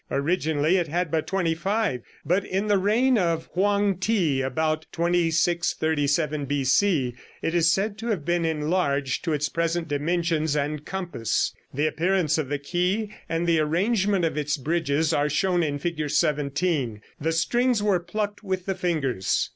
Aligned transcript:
Originally 0.09 0.77
it 0.77 0.87
had 0.87 1.11
but 1.11 1.27
twenty 1.27 1.53
five, 1.53 2.01
but 2.25 2.43
in 2.43 2.65
the 2.65 2.79
reign 2.79 3.19
of 3.19 3.45
Hoang 3.53 3.99
Ti, 3.99 4.41
about 4.41 4.87
2637 4.91 6.45
B.C., 6.45 7.13
it 7.43 7.53
is 7.53 7.71
said 7.71 7.99
to 7.99 8.07
have 8.07 8.25
been 8.25 8.43
enlarged 8.43 9.23
to 9.23 9.31
its 9.33 9.47
present 9.47 9.87
dimensions 9.87 10.55
and 10.55 10.83
compass. 10.85 11.53
The 11.71 11.85
appearance 11.85 12.39
of 12.39 12.49
the 12.49 12.57
ke 12.57 13.13
and 13.29 13.45
the 13.45 13.59
arrangement 13.59 14.25
of 14.25 14.39
its 14.39 14.57
bridges 14.57 15.13
are 15.13 15.29
shown 15.29 15.61
in 15.61 15.77
Fig. 15.77 16.09
17. 16.09 16.99
The 17.19 17.31
strings 17.31 17.83
were 17.83 17.99
plucked 17.99 18.41
with 18.43 18.65
the 18.65 18.73
fingers. 18.73 19.49